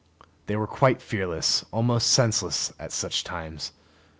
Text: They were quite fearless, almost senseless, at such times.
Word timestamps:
They 0.47 0.55
were 0.55 0.65
quite 0.65 0.99
fearless, 0.99 1.63
almost 1.71 2.07
senseless, 2.11 2.73
at 2.79 2.91
such 2.91 3.23
times. 3.23 3.71